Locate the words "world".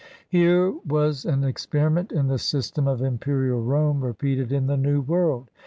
5.01-5.51